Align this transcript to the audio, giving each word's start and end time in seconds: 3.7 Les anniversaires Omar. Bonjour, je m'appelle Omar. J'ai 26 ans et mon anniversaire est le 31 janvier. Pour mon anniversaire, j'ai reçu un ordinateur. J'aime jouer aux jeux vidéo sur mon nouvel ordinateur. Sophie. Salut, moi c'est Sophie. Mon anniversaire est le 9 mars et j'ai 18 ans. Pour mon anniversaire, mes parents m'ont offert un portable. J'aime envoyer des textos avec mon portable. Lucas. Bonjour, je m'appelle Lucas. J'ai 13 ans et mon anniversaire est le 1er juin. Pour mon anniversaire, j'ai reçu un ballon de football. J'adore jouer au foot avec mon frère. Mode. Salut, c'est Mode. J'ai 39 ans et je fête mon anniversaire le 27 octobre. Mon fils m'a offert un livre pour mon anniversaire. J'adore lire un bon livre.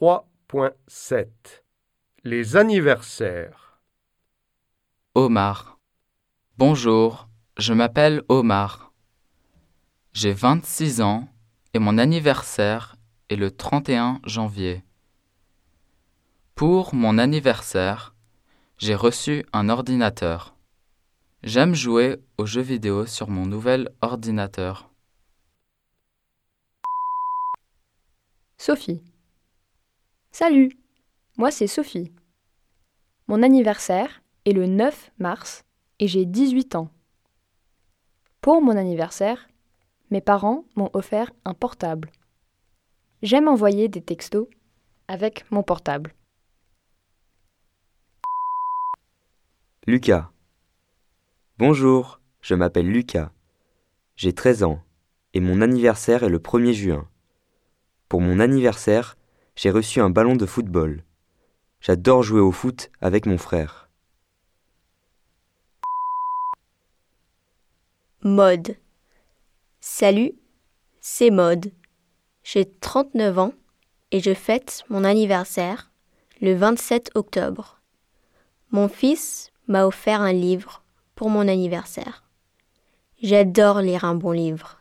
3.7 0.00 1.28
Les 2.24 2.56
anniversaires 2.56 3.82
Omar. 5.14 5.78
Bonjour, 6.56 7.28
je 7.58 7.74
m'appelle 7.74 8.22
Omar. 8.30 8.94
J'ai 10.14 10.32
26 10.32 11.02
ans 11.02 11.28
et 11.74 11.78
mon 11.78 11.98
anniversaire 11.98 12.96
est 13.28 13.36
le 13.36 13.50
31 13.50 14.22
janvier. 14.24 14.82
Pour 16.54 16.94
mon 16.94 17.18
anniversaire, 17.18 18.14
j'ai 18.78 18.94
reçu 18.94 19.44
un 19.52 19.68
ordinateur. 19.68 20.56
J'aime 21.42 21.74
jouer 21.74 22.22
aux 22.38 22.46
jeux 22.46 22.62
vidéo 22.62 23.04
sur 23.04 23.28
mon 23.28 23.44
nouvel 23.44 23.90
ordinateur. 24.00 24.90
Sophie. 28.56 29.02
Salut, 30.32 30.70
moi 31.38 31.50
c'est 31.50 31.66
Sophie. 31.66 32.12
Mon 33.26 33.42
anniversaire 33.42 34.22
est 34.44 34.52
le 34.52 34.66
9 34.66 35.10
mars 35.18 35.64
et 35.98 36.06
j'ai 36.06 36.24
18 36.24 36.76
ans. 36.76 36.88
Pour 38.40 38.62
mon 38.62 38.76
anniversaire, 38.76 39.48
mes 40.10 40.20
parents 40.20 40.64
m'ont 40.76 40.88
offert 40.92 41.32
un 41.44 41.52
portable. 41.52 42.12
J'aime 43.22 43.48
envoyer 43.48 43.88
des 43.88 44.00
textos 44.00 44.46
avec 45.08 45.50
mon 45.50 45.64
portable. 45.64 46.14
Lucas. 49.86 50.30
Bonjour, 51.58 52.20
je 52.40 52.54
m'appelle 52.54 52.88
Lucas. 52.88 53.32
J'ai 54.14 54.32
13 54.32 54.62
ans 54.62 54.80
et 55.34 55.40
mon 55.40 55.60
anniversaire 55.60 56.22
est 56.22 56.28
le 56.28 56.38
1er 56.38 56.72
juin. 56.72 57.08
Pour 58.08 58.20
mon 58.20 58.40
anniversaire, 58.40 59.16
j'ai 59.62 59.70
reçu 59.70 60.00
un 60.00 60.08
ballon 60.08 60.36
de 60.36 60.46
football. 60.46 61.04
J'adore 61.82 62.22
jouer 62.22 62.40
au 62.40 62.50
foot 62.50 62.90
avec 63.02 63.26
mon 63.26 63.36
frère. 63.36 63.90
Mode. 68.22 68.76
Salut, 69.78 70.32
c'est 71.02 71.28
Mode. 71.28 71.72
J'ai 72.42 72.64
39 72.64 73.38
ans 73.38 73.52
et 74.12 74.20
je 74.20 74.32
fête 74.32 74.82
mon 74.88 75.04
anniversaire 75.04 75.90
le 76.40 76.54
27 76.54 77.10
octobre. 77.14 77.82
Mon 78.70 78.88
fils 78.88 79.52
m'a 79.68 79.84
offert 79.84 80.22
un 80.22 80.32
livre 80.32 80.84
pour 81.14 81.28
mon 81.28 81.46
anniversaire. 81.46 82.24
J'adore 83.22 83.82
lire 83.82 84.04
un 84.04 84.14
bon 84.14 84.32
livre. 84.32 84.79